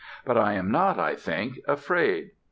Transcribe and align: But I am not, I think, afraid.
But 0.25 0.35
I 0.35 0.53
am 0.53 0.71
not, 0.71 0.97
I 0.97 1.13
think, 1.13 1.59
afraid. 1.67 2.31